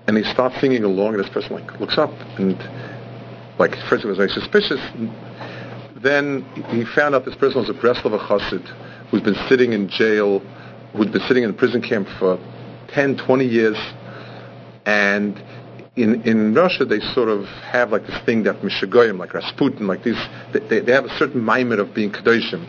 And 0.07 0.17
he 0.17 0.25
starts 0.25 0.59
singing 0.61 0.85
along, 0.85 1.15
and 1.15 1.25
this 1.25 1.29
person 1.29 1.53
like 1.53 1.81
looks 1.81 1.99
up 1.99 2.13
and 2.39 2.57
like 3.59 3.77
first 3.89 4.03
he 4.03 4.09
was 4.09 4.17
very 4.17 4.31
suspicious. 4.31 4.81
Then 5.97 6.45
he 6.71 6.85
found 6.85 7.15
out 7.15 7.25
this 7.25 7.35
person 7.35 7.61
was 7.61 7.69
a 7.69 7.75
Breslov 7.75 8.19
Chassid 8.27 8.65
who's 9.11 9.23
been 9.23 9.37
sitting 9.49 9.73
in 9.73 9.89
jail, 9.89 10.41
who'd 10.95 11.13
been 11.13 11.23
sitting 11.23 11.43
in 11.43 11.51
a 11.51 11.53
prison 11.53 11.83
camp 11.83 12.09
for 12.19 12.39
10, 12.89 13.17
20 13.17 13.45
years, 13.45 13.77
and 14.87 15.43
in, 16.01 16.23
in 16.23 16.55
Russia, 16.55 16.85
they 16.85 17.01
sort 17.01 17.29
of 17.29 17.45
have 17.71 17.91
like 17.93 18.07
this 18.07 18.19
thing 18.25 18.45
that 18.45 18.57
Mishagoyim, 18.63 19.19
like 19.19 19.35
Rasputin, 19.35 19.87
like 19.87 20.05
these, 20.05 20.21
they, 20.53 20.81
they 20.81 20.93
have 20.93 21.05
a 21.05 21.17
certain 21.19 21.45
maimed 21.45 21.73
of 21.79 21.95
being 21.95 22.11
Kedoshim, 22.13 22.67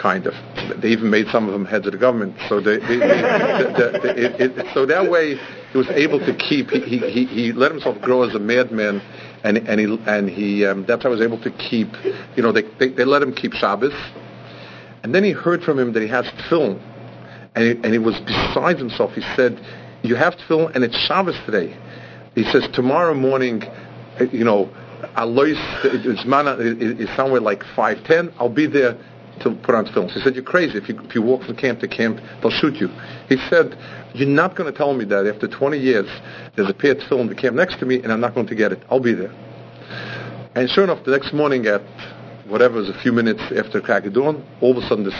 kind 0.00 0.26
of. 0.26 0.34
They 0.80 0.88
even 0.88 1.10
made 1.10 1.26
some 1.28 1.46
of 1.46 1.52
them 1.52 1.64
heads 1.64 1.86
of 1.86 1.92
the 1.92 1.98
government. 1.98 2.36
So 2.48 2.60
they, 2.60 2.78
they, 2.78 2.98
the, 2.98 4.00
the, 4.02 4.24
it, 4.24 4.58
it, 4.58 4.66
so 4.74 4.86
that 4.86 5.10
way 5.10 5.36
he 5.72 5.78
was 5.78 5.88
able 5.90 6.18
to 6.20 6.34
keep, 6.36 6.70
he, 6.70 6.98
he, 6.98 7.24
he 7.26 7.52
let 7.52 7.72
himself 7.72 8.00
grow 8.00 8.22
as 8.22 8.34
a 8.34 8.38
madman, 8.38 9.00
and, 9.44 9.58
and 9.58 9.80
he, 9.80 9.98
and 10.06 10.28
he, 10.28 10.64
um, 10.66 10.84
that's 10.86 11.02
how 11.02 11.10
he 11.10 11.16
was 11.16 11.24
able 11.24 11.40
to 11.42 11.50
keep, 11.50 11.88
you 12.36 12.42
know, 12.42 12.52
they, 12.52 12.62
they, 12.78 12.88
they 12.88 13.04
let 13.04 13.22
him 13.22 13.32
keep 13.32 13.52
Shabbos. 13.52 13.92
And 15.02 15.14
then 15.14 15.24
he 15.24 15.32
heard 15.32 15.62
from 15.62 15.78
him 15.78 15.92
that 15.92 16.02
he 16.02 16.08
has 16.08 16.26
tefillin, 16.26 16.80
and 17.54 17.64
he, 17.64 17.70
and 17.70 17.92
he 17.92 17.98
was 17.98 18.18
beside 18.20 18.78
himself. 18.78 19.12
He 19.12 19.22
said, 19.36 19.60
you 20.02 20.16
have 20.16 20.34
tefillin, 20.34 20.74
and 20.74 20.84
it's 20.84 20.96
Shabbos 21.06 21.36
today. 21.44 21.76
He 22.38 22.44
says 22.44 22.68
tomorrow 22.72 23.14
morning, 23.14 23.64
you 24.30 24.44
know, 24.44 24.70
Alos 25.16 25.58
is 25.84 27.08
somewhere 27.16 27.40
like 27.40 27.64
5:10. 27.74 28.32
I'll 28.38 28.48
be 28.48 28.66
there 28.66 28.96
to 29.40 29.50
put 29.50 29.74
on 29.74 29.92
films. 29.92 30.14
He 30.14 30.20
said, 30.20 30.36
you're 30.36 30.44
crazy. 30.44 30.78
If 30.78 30.88
you, 30.88 31.00
if 31.00 31.16
you 31.16 31.22
walk 31.22 31.42
from 31.42 31.56
camp 31.56 31.80
to 31.80 31.88
camp, 31.88 32.20
they'll 32.40 32.52
shoot 32.52 32.76
you. 32.76 32.90
He 33.28 33.38
said, 33.50 33.76
you're 34.14 34.28
not 34.28 34.54
going 34.54 34.72
to 34.72 34.76
tell 34.76 34.94
me 34.94 35.04
that 35.06 35.26
after 35.26 35.48
20 35.48 35.78
years 35.78 36.06
there's 36.54 36.70
a 36.70 36.74
pair 36.74 36.92
of 36.92 37.02
film 37.08 37.26
the 37.26 37.34
camp 37.34 37.56
next 37.56 37.80
to 37.80 37.86
me 37.86 38.00
and 38.02 38.12
I'm 38.12 38.20
not 38.20 38.34
going 38.34 38.46
to 38.46 38.54
get 38.54 38.70
it. 38.70 38.84
I'll 38.88 39.00
be 39.00 39.14
there. 39.14 39.32
And 40.54 40.70
sure 40.70 40.84
enough, 40.84 41.04
the 41.04 41.10
next 41.10 41.32
morning 41.32 41.66
at 41.66 41.82
whatever 42.46 42.76
was 42.76 42.88
a 42.88 42.98
few 43.02 43.12
minutes 43.12 43.42
after 43.56 43.80
crack 43.80 44.06
of 44.06 44.12
dawn, 44.12 44.44
all 44.60 44.78
of 44.78 44.82
a 44.82 44.86
sudden 44.88 45.02
this, 45.02 45.18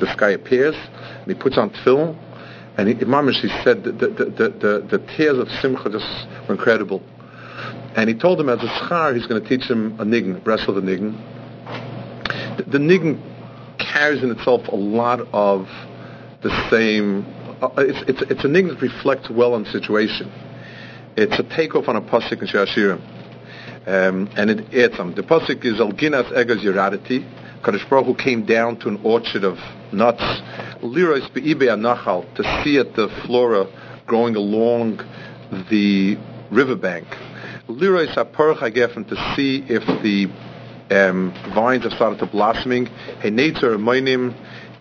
this 0.00 0.14
guy 0.14 0.30
appears 0.30 0.76
and 0.76 1.26
he 1.26 1.34
puts 1.34 1.58
on 1.58 1.70
film 1.84 2.16
and 2.78 2.88
he, 2.88 2.94
Mamish, 2.94 3.40
he 3.40 3.48
said 3.64 3.82
the, 3.82 3.90
the, 3.90 4.06
the, 4.08 4.86
the, 4.88 4.98
tears 5.16 5.36
of 5.36 5.48
Simcha 5.60 5.90
just 5.90 6.06
were 6.48 6.54
incredible. 6.54 7.02
And 7.96 8.08
he 8.08 8.14
told 8.14 8.38
him 8.38 8.48
as 8.48 8.60
a 8.60 8.68
schar, 8.68 9.16
he's 9.16 9.26
going 9.26 9.42
to 9.42 9.48
teach 9.48 9.68
him 9.68 9.98
a 9.98 10.04
nign, 10.04 10.40
wrestle 10.44 10.74
the 10.74 10.80
nign. 10.80 11.12
The, 12.56 12.78
the 12.78 13.18
carries 13.78 14.22
in 14.22 14.30
itself 14.30 14.68
a 14.68 14.76
lot 14.76 15.20
of 15.32 15.66
the 16.42 16.50
same, 16.70 17.26
uh, 17.60 17.68
it's, 17.78 18.08
it's, 18.08 18.30
it's 18.30 18.44
a 18.44 18.48
nign 18.48 18.68
that 18.68 18.80
reflects 18.80 19.28
well 19.28 19.54
on 19.54 19.64
the 19.64 19.70
situation. 19.72 20.30
It's 21.16 21.36
a 21.36 21.56
takeoff 21.56 21.88
on 21.88 21.96
a 21.96 22.00
pasuk 22.00 22.40
in 22.40 22.46
Shashirim. 22.46 23.00
Um, 23.88 24.30
and 24.36 24.50
it 24.50 24.72
adds 24.72 24.96
some. 24.96 25.14
The 25.14 25.22
pasuk 25.22 25.64
is 25.64 25.80
Alginas 25.80 26.30
Egas 26.32 26.62
Yeraditi. 26.62 27.26
Kadosh 27.62 27.88
Baruch 27.90 28.18
came 28.18 28.46
down 28.46 28.78
to 28.80 28.88
an 28.88 29.00
orchard 29.02 29.42
of 29.42 29.58
nuts 29.92 30.22
liros 30.82 31.32
be'ibe 31.32 31.68
anachal, 31.68 32.24
to 32.34 32.62
see 32.62 32.78
at 32.78 32.94
the 32.94 33.08
flora 33.24 33.66
growing 34.06 34.36
along 34.36 34.98
the 35.70 36.16
riverbank. 36.50 37.06
Liros 37.68 38.14
aparach 38.14 38.58
hagefen, 38.58 39.08
to 39.08 39.16
see 39.36 39.64
if 39.68 39.84
the 40.02 40.26
um, 40.90 41.32
vines 41.54 41.84
have 41.84 41.92
started 41.92 42.18
to 42.18 42.26
blossoming. 42.26 42.86
Heneter 43.20 43.76
moinim, 43.76 44.34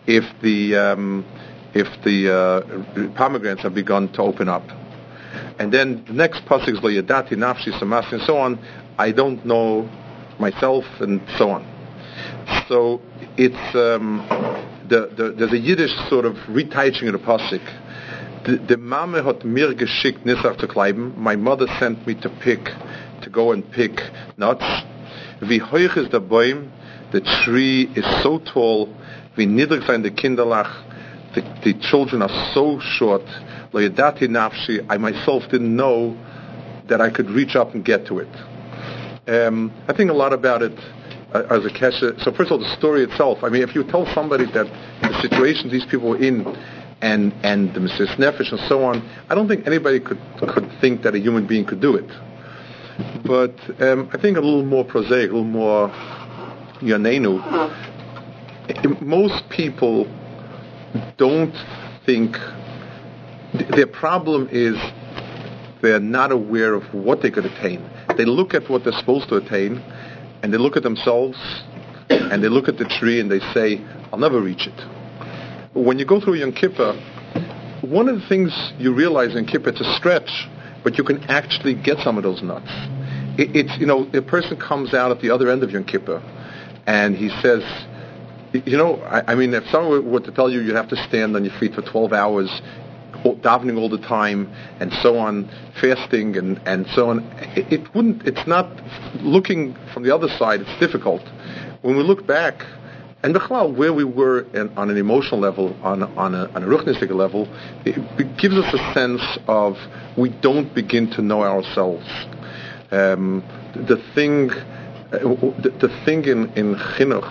if 0.08 0.24
the 0.42 0.76
um, 0.76 1.26
if 1.74 1.88
the 2.04 2.34
uh, 2.34 3.14
pomegranates 3.16 3.62
have 3.62 3.74
begun 3.74 4.12
to 4.14 4.22
open 4.22 4.48
up. 4.50 4.64
And 5.60 5.72
then 5.74 6.06
the 6.06 6.14
next 6.14 6.46
pasuk 6.46 6.70
is 6.70 6.80
yadati 6.80 7.34
nafshi 7.34 7.78
samasi 7.80 8.14
and 8.14 8.22
so 8.22 8.38
on. 8.38 8.60
I 8.98 9.12
don't 9.12 9.46
know 9.46 9.90
myself 10.40 10.86
and 11.00 11.22
so 11.38 11.50
on. 11.50 11.66
So 12.68 13.02
it's 13.38 13.76
um, 13.76 14.26
the, 14.90 15.34
the, 15.38 15.46
a 15.46 15.58
Yiddish 15.58 15.92
sort 16.10 16.26
of 16.26 16.36
reteaching 16.48 17.08
of 17.08 17.14
the 17.14 17.20
pasuk. 17.20 17.62
The, 18.46 18.58
the 18.58 18.78
Mame 18.78 19.24
hat 19.24 19.44
mir 19.44 19.74
geschickt 19.74 20.26
Nisach 20.26 20.60
zu 20.60 20.68
kleiben. 20.68 21.18
My 21.18 21.36
mother 21.36 21.68
sent 21.80 22.06
me 22.08 22.16
to 22.16 22.30
pick, 22.30 22.64
to 23.22 23.30
go 23.30 23.52
and 23.52 23.70
pick 23.72 24.02
nuts. 24.38 24.64
Wie 25.42 25.60
hoch 25.62 25.98
ist 25.98 26.12
der 26.14 26.22
Baum? 26.22 26.72
The 27.12 27.22
tree 27.44 27.90
is 27.96 28.06
so 28.24 28.40
tall. 28.40 28.90
Wie 29.36 29.46
niedrig 29.46 29.86
sein 29.86 30.04
die 30.04 30.12
Kinderlach. 30.12 30.84
The, 31.36 31.42
the 31.64 31.74
children 31.74 32.22
are 32.22 32.52
so 32.54 32.80
short. 32.80 33.24
Lo 33.74 33.82
yadati 33.82 34.28
nafshi. 34.28 34.86
I 34.90 34.98
myself 34.98 35.44
didn't 35.50 35.76
know 35.76 36.16
that 36.88 37.02
I 37.02 37.10
could 37.10 37.30
reach 37.30 37.56
up 37.56 37.76
and 37.76 37.84
get 37.84 38.08
to 38.08 38.20
it. 38.20 38.30
Um, 39.28 39.74
I 39.88 39.94
think 39.94 40.10
a 40.10 40.14
lot 40.14 40.32
about 40.32 40.62
it 40.62 40.78
as 41.34 41.66
a 41.66 41.70
kesha. 41.70 42.24
So 42.24 42.32
first 42.32 42.52
of 42.52 42.54
all, 42.54 42.60
the 42.60 42.76
story 42.78 43.04
itself. 43.04 43.44
I 43.44 43.50
mean, 43.50 43.62
if 43.62 43.76
you 43.76 43.84
tell 43.84 44.06
somebody 44.14 44.46
that 44.46 44.66
the 45.02 45.22
situation 45.22 45.70
these 45.70 45.86
people 45.86 46.10
were 46.10 46.22
in, 46.22 46.46
and 47.02 47.34
and 47.44 47.74
the 47.74 47.80
Mrs. 47.80 48.16
Nefesh 48.18 48.52
and 48.52 48.60
so 48.68 48.84
on, 48.84 49.08
I 49.30 49.36
don't 49.36 49.48
think 49.48 49.68
anybody 49.68 50.00
could 50.00 50.20
could 50.40 50.70
think 50.82 51.04
that 51.04 51.16
a 51.16 51.20
human 51.20 51.46
being 51.48 51.66
could 51.66 51.82
do 51.82 51.96
it. 51.96 52.10
But 53.26 53.56
um, 53.82 54.10
I 54.12 54.18
think 54.20 54.38
a 54.38 54.42
little 54.42 54.66
more 54.66 54.84
prosaic, 54.84 55.30
a 55.30 55.34
little 55.34 55.44
more 55.44 55.90
yanenu. 56.82 57.42
Most 59.02 59.50
people 59.50 60.06
don't 61.18 61.56
think 62.06 62.38
their 63.76 63.88
problem 63.88 64.50
is 64.52 64.76
they're 65.82 66.00
not 66.00 66.32
aware 66.32 66.74
of 66.74 66.84
what 66.94 67.22
they 67.22 67.30
could 67.30 67.46
attain. 67.46 67.88
They 68.18 68.26
look 68.26 68.54
at 68.54 68.70
what 68.70 68.84
they're 68.84 68.94
supposed 68.94 69.30
to 69.30 69.36
attain, 69.36 69.84
and 70.44 70.54
they 70.54 70.58
look 70.58 70.78
at 70.78 70.84
themselves 70.84 71.38
and 72.10 72.44
they 72.44 72.50
look 72.50 72.68
at 72.68 72.78
the 72.78 72.86
tree 72.86 73.20
and 73.20 73.30
they 73.32 73.40
say, 73.54 73.82
I'll 74.12 74.20
never 74.20 74.42
reach 74.42 74.68
it. 74.68 74.80
When 75.74 76.00
you 76.00 76.06
go 76.06 76.20
through 76.20 76.36
Yom 76.36 76.54
Kippur, 76.54 76.94
one 77.82 78.10
of 78.10 78.20
the 78.20 78.28
things 78.28 78.52
you 78.78 78.94
realize 78.94 79.36
in 79.36 79.46
Kippur, 79.46 79.70
it's 79.70 79.82
a 79.82 79.96
stretch, 79.98 80.48
but 80.84 80.98
you 80.98 81.04
can 81.04 81.24
actually 81.24 81.76
get 81.76 81.98
some 82.00 82.18
of 82.18 82.24
those 82.24 82.42
nuts. 82.42 82.70
It, 83.38 83.56
it's, 83.56 83.78
you 83.80 83.86
know, 83.86 84.10
a 84.14 84.22
person 84.22 84.58
comes 84.58 84.94
out 84.94 85.12
at 85.12 85.22
the 85.22 85.30
other 85.30 85.52
end 85.52 85.64
of 85.64 85.72
Yom 85.72 85.84
Kippur 85.84 86.22
and 86.88 87.16
he 87.16 87.30
says, 87.42 87.64
you 88.54 88.78
know, 88.78 88.96
I, 89.02 89.34
I 89.34 89.36
mean, 89.36 89.54
if 89.54 89.66
someone 89.68 90.10
were 90.10 90.22
to 90.22 90.32
tell 90.32 90.50
you 90.50 90.62
you'd 90.62 90.76
have 90.76 90.90
to 90.90 91.08
stand 91.08 91.36
on 91.36 91.44
your 91.44 91.58
feet 91.60 91.74
for 91.74 91.82
12 91.82 92.14
hours, 92.14 92.62
davening 93.24 93.78
all 93.78 93.90
the 93.90 93.98
time 93.98 94.52
and 94.80 94.92
so 95.02 95.18
on, 95.18 95.50
fasting 95.80 96.38
and, 96.38 96.60
and 96.66 96.86
so 96.88 97.10
on. 97.10 97.20
It, 97.56 97.72
it, 97.72 97.96
wouldn't, 97.96 98.28
it's 98.28 98.48
not, 98.48 98.68
looking 99.22 99.76
from 99.94 100.04
the 100.04 100.14
other 100.14 100.28
side, 100.28 100.62
it's 100.62 100.80
difficult. 100.80 101.22
When 101.82 101.96
we 101.98 102.04
look 102.04 102.26
back, 102.28 102.64
and 103.24 103.34
the 103.34 103.40
Khal 103.40 103.76
where 103.76 103.94
we 103.94 104.04
were 104.04 104.42
in, 104.54 104.70
on 104.78 104.90
an 104.90 104.98
emotional 104.98 105.40
level, 105.40 105.76
on, 105.82 106.04
on 106.04 106.36
a, 106.36 106.46
on 106.52 106.64
a 106.64 106.68
ruchnistic 106.68 107.10
level, 107.10 107.48
it, 107.86 107.98
it, 108.20 108.38
gives 108.38 108.56
us 108.56 108.74
a 108.74 108.94
sense 108.94 109.22
of 109.48 109.76
we 110.18 110.30
don't 110.30 110.74
begin 110.74 111.10
to 111.12 111.22
know 111.22 111.42
ourselves. 111.42 112.08
Um, 112.92 113.44
the 113.76 113.98
thing, 114.14 114.52
uh, 114.52 115.20
the, 115.62 116.02
thing 116.06 116.26
in, 116.26 116.52
in 116.54 116.76
chinuch, 116.76 117.28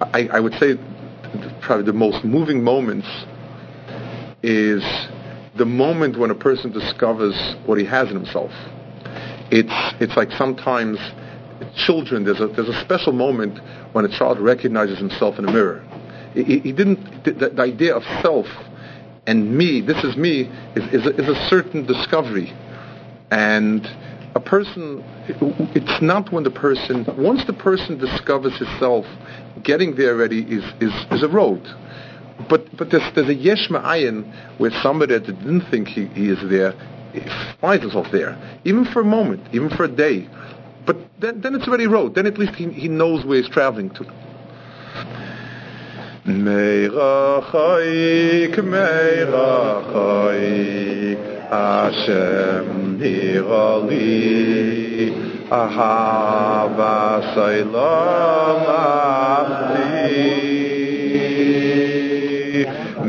I, 0.00 0.28
I 0.32 0.40
would 0.40 0.54
say 0.54 0.76
probably 1.60 1.84
the 1.84 1.92
most 1.92 2.24
moving 2.24 2.62
moments 2.62 3.08
is 4.44 4.84
the 5.56 5.64
moment 5.64 6.18
when 6.18 6.30
a 6.30 6.34
person 6.34 6.70
discovers 6.70 7.34
what 7.64 7.78
he 7.78 7.84
has 7.86 8.10
in 8.10 8.14
himself. 8.14 8.50
It's, 9.50 9.72
it's 10.00 10.16
like 10.16 10.30
sometimes 10.32 10.98
children, 11.74 12.24
there's 12.24 12.40
a, 12.40 12.48
there's 12.48 12.68
a 12.68 12.80
special 12.84 13.12
moment 13.12 13.58
when 13.92 14.04
a 14.04 14.08
child 14.08 14.38
recognizes 14.38 14.98
himself 14.98 15.38
in 15.38 15.48
a 15.48 15.52
mirror. 15.52 15.82
He, 16.34 16.58
he 16.58 16.72
didn't, 16.72 17.24
the, 17.24 17.50
the, 17.50 17.62
idea 17.62 17.96
of 17.96 18.02
self 18.20 18.46
and 19.26 19.56
me, 19.56 19.80
this 19.80 20.04
is 20.04 20.16
me, 20.16 20.50
is, 20.76 20.92
is, 20.92 21.06
a, 21.06 21.16
is 21.16 21.28
a 21.28 21.48
certain 21.48 21.86
discovery. 21.86 22.52
And 23.30 23.86
a 24.34 24.40
person, 24.40 25.02
it's 25.74 26.02
not 26.02 26.30
when 26.32 26.44
the 26.44 26.50
person, 26.50 27.06
once 27.16 27.46
the 27.46 27.54
person 27.54 27.96
discovers 27.96 28.58
himself, 28.58 29.06
getting 29.62 29.94
there 29.94 30.14
already 30.14 30.42
is, 30.42 30.64
is, 30.80 30.92
is 31.12 31.22
a 31.22 31.28
road. 31.28 31.62
But, 32.48 32.76
but 32.76 32.90
there's, 32.90 33.14
there's 33.14 33.28
a 33.28 33.34
yesh 33.34 33.68
ma'ayin 33.70 34.58
where 34.58 34.70
somebody 34.82 35.14
that 35.14 35.26
didn't 35.26 35.70
think 35.70 35.88
he, 35.88 36.06
he 36.06 36.28
is 36.28 36.38
there 36.50 36.74
finds 37.60 37.82
himself 37.82 38.06
there, 38.12 38.36
even 38.64 38.84
for 38.86 39.00
a 39.00 39.04
moment, 39.04 39.46
even 39.52 39.70
for 39.70 39.84
a 39.84 39.88
day. 39.88 40.28
But 40.86 40.96
then, 41.20 41.40
then 41.40 41.54
it's 41.54 41.66
already 41.66 41.86
road. 41.86 42.14
Then 42.14 42.26
at 42.26 42.38
least 42.38 42.54
he, 42.54 42.68
he 42.70 42.88
knows 42.88 43.24
where 43.24 43.40
he's 43.40 43.48
traveling 43.48 43.90
to. 43.90 44.04
Hashem 51.50 52.98
nirali, 52.98 54.24
Ahava. 55.48 57.04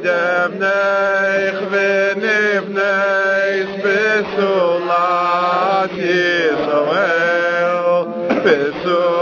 dem 0.00 0.58
neich 0.58 1.70
wenn 1.70 2.22
ev 2.22 2.68
neich 2.68 3.82
besolat 3.82 5.90
israel 5.92 8.06
besolat 8.44 9.16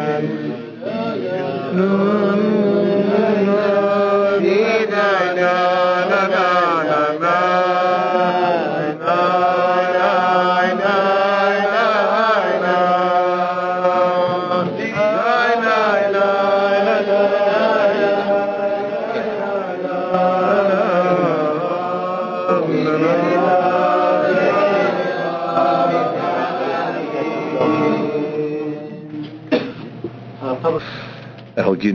Amen. 0.00 0.39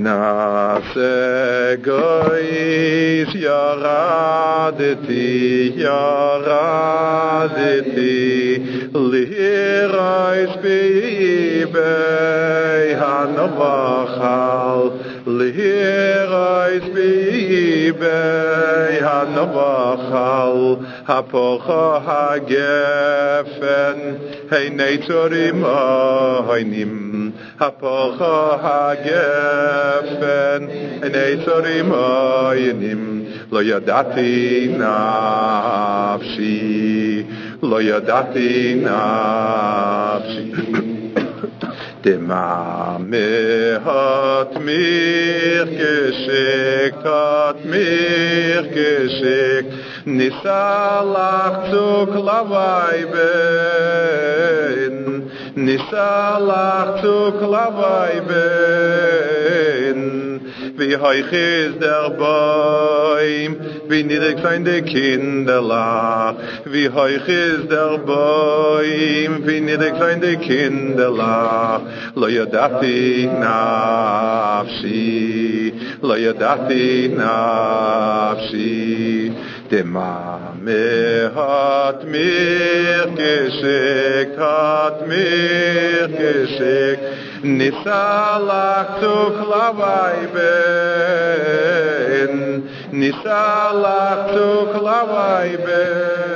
אַ 0.07 0.79
זע 0.93 1.75
גויז 1.85 3.35
יערע 3.35 4.69
דע 4.77 4.93
יערע 5.75 7.47
דע 7.55 7.81
טי 7.95 8.57
ליראיט 8.95 10.53
בי 10.61 11.65
ביי 11.71 12.95
האנובאך 12.95 14.17
ליראיט 15.27 16.83
בי 16.93 17.91
ביי 17.99 18.99
האנובאך 19.01 20.09
הפוכו 27.59 28.51
הגפן, 28.61 30.65
עיני 31.03 31.45
צורים 31.45 31.91
עוינים, 31.91 33.25
לא 33.51 33.63
ידעתי 33.63 34.67
נפשי, 36.17 37.23
לא 37.63 37.81
ידעתי 37.81 38.81
נפשי. 38.81 40.51
דממת 42.03 43.01
מיך 44.59 45.69
כשק, 45.69 47.05
מיך 47.65 48.65
כשק, 48.71 49.65
ניסה 50.05 51.01
לך 51.13 51.71
צוק 51.71 52.09
לווי 52.09 53.05
nisalach 55.65 57.01
zu 57.01 57.31
klavai 57.39 58.21
ben, 58.29 59.99
wie 60.77 60.95
hoich 60.97 61.31
ist 61.31 61.81
der 61.81 62.09
Bäum, 62.11 63.55
wie 63.89 64.03
niedrig 64.03 64.37
sein 64.43 64.63
die 64.65 64.81
Kinderlach, 64.81 66.35
wie 66.65 66.89
hoich 66.89 67.27
ist 67.27 67.71
der 67.71 67.97
Bäum, 67.97 69.45
wie 69.47 69.61
niedrig 69.61 69.95
sein 69.97 70.21
die 70.21 70.37
Kinderlach, 70.37 71.81
lo 72.15 72.27
yadati 72.27 73.29
nafshi, 73.41 74.93
lo 76.01 76.15
yadati 76.15 77.09
nafshi, 77.17 78.75
Dema 79.69 80.44
me 80.65 81.31
hat 81.35 82.03
mir 82.05 83.07
geschickt, 83.15 84.39
hat 84.39 85.07
mir 85.07 86.07
geschickt, 86.07 87.03
Nisalach 87.43 88.99
zu 88.99 89.15
klavai 89.39 90.17
ben, 90.35 92.33
Nisalach 92.91 94.21
zu 94.33 94.49
klavai 94.73 95.49
ben, 95.65 96.34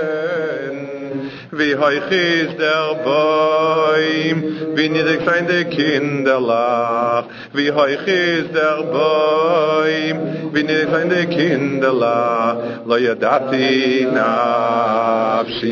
wie 1.52 1.76
hoich 1.76 2.12
ist 2.12 2.60
der 2.60 2.96
Bäum, 3.04 4.44
wie 4.76 4.90
niedrig 4.90 5.22
sein 5.26 5.48
die 5.48 5.66
Kinderlach, 5.66 7.26
wie 7.54 7.72
hoich 7.72 8.08
ist 8.08 8.54
der 8.54 8.84
Bäum, 8.84 10.18
wie 10.54 10.64
niedrig 10.64 10.90
sein 10.92 11.10
die 11.10 11.26
Kinderlach, 11.26 12.56
lo 12.86 12.98
yadati 12.98 14.08
nafshi, 14.14 15.72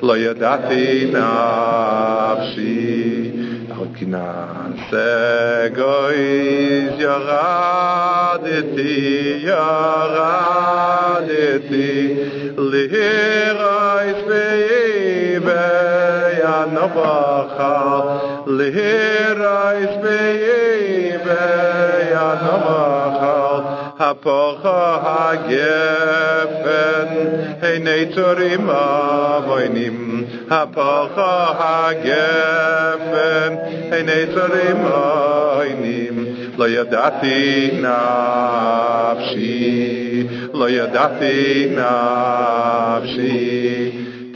lo 0.00 0.14
yadati 0.14 1.10
nafshi, 1.12 2.80
Knase 4.00 5.70
goiz 5.76 6.94
yaradeti, 7.04 8.94
yaradeti, 9.44 10.30
lihirais 12.56 13.59
yanabacha, 16.70 18.46
lihirais 18.46 19.94
beibe 20.02 21.42
yanabacha, 22.12 23.38
hapocha 23.98 24.80
hagefen, 25.04 27.10
hey 27.60 27.76
neitorim 27.78 28.66
avoinim, 28.68 29.98
hapocha 30.48 31.32
hagefen, 31.60 33.52
hey 33.90 34.02
neitorim 34.02 34.80
avoinim, 34.84 36.16
lo 36.56 36.66
yadati 36.66 37.38
nafshi, 37.82 39.50
lo 40.52 40.66
yadati 40.68 41.36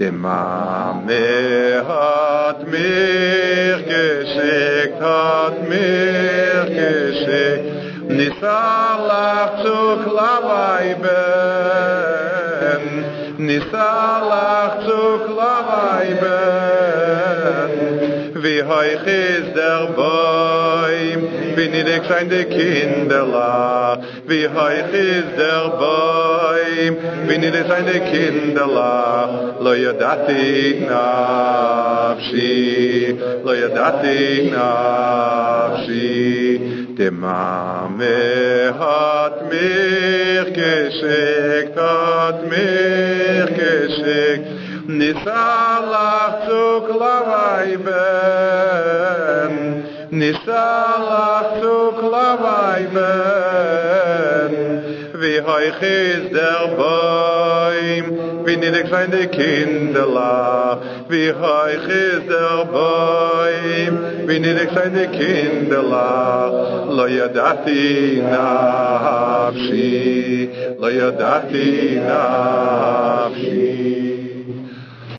de 0.05 0.12
mame 0.12 1.83
hat 1.88 2.61
mir 2.73 3.77
geschickt 3.93 5.01
hat 5.01 5.57
mir 5.69 6.64
geschickt 6.81 7.64
Nisalach 8.19 9.53
zu 9.62 9.79
klavaiben 10.05 11.25
nisar 13.47 14.21
lach 14.31 14.75
zu 14.87 15.01
klavaiben 15.27 17.04
wie 18.45 18.63
hoich 18.63 19.07
ist 19.07 19.57
der 19.57 19.87
Bäum, 19.97 21.21
wie 21.57 21.69
niedrig 21.69 22.03
sein 22.07 22.29
die 22.29 22.45
Kinderlach, 22.45 23.99
wie 24.27 24.47
hoich 24.47 24.93
ist 24.93 25.33
der 25.39 25.65
Bäum, 25.81 26.95
wie 27.27 27.39
niedrig 27.39 27.67
sein 27.67 27.87
die 27.93 28.01
Kinderlach, 28.13 29.31
lo 29.61 29.73
yadati 29.73 30.85
nafshi, 30.91 32.49
lo 33.45 33.53
yadati 33.63 34.51
nafshi, 34.55 36.05
Dema 36.97 37.89
me 37.99 38.73
hat 38.79 39.37
mir 39.51 40.45
geschickt, 40.45 41.77
hat 41.77 42.39
mir 42.49 43.47
geschickt, 43.47 44.47
Nisalach 44.87 46.47
zu 46.47 46.83
klavai 46.87 47.79
ben, 47.87 49.55
Nisalach 50.11 51.49
zu 51.59 51.92
klavai 51.99 52.83
ben, 52.92 54.53
wie 55.14 55.40
hoich 55.40 55.81
ist 55.81 56.35
der 56.35 56.68
Bäum, 56.77 58.07
wie 58.44 58.57
niedrig 58.59 58.88
sein 58.90 59.11
die 59.11 59.27
Kinderlach, 59.27 60.77
wie 61.09 61.33
hoich 61.33 61.88
ist 61.88 62.29
der 62.29 62.66
Bäum, 62.66 63.99
wie 64.27 64.38
niedrig 64.38 64.70
sein 64.75 64.92
die 64.92 65.09
Kinderlach, 65.16 66.53
lo 66.90 67.07
yadati 67.07 68.23
nafshi, 68.31 69.90
lo 70.79 70.88
yadati 70.88 72.01
nafshi. 72.07 74.13